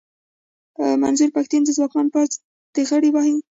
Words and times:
منظور 1.03 1.29
پښتين 1.37 1.61
د 1.65 1.69
ځواکمن 1.77 2.07
پوځ 2.13 2.29
سره 2.37 2.69
ډغرې 2.75 3.09
وهي. 3.11 3.37